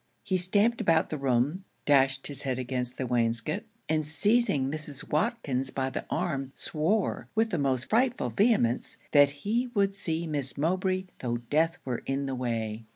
[0.23, 5.07] He stamped about the room, dashed his head against the wainscot, and seizing Mrs.
[5.11, 10.57] Watkins by the arm, swore, with the most frightful vehemence, that he would see Miss
[10.57, 12.87] Mowbray though death were in the way.